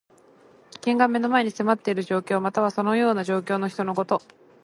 [0.71, 2.39] 危険が目の前に迫っている状況。
[2.39, 4.19] または、そのような状況の人のこと。